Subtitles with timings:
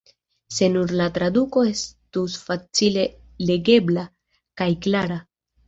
[0.59, 3.05] Se nur la traduko estus facile
[3.53, 4.09] legebla
[4.63, 5.23] kaj klara.